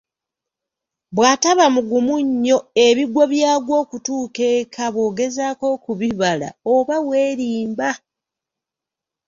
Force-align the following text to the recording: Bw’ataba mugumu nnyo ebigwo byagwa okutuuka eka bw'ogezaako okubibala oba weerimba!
Bw’ataba 1.15 1.65
mugumu 1.75 2.15
nnyo 2.27 2.57
ebigwo 2.87 3.23
byagwa 3.31 3.73
okutuuka 3.83 4.43
eka 4.59 4.85
bw'ogezaako 4.93 5.65
okubibala 5.75 6.49
oba 6.75 6.95
weerimba! 7.07 7.89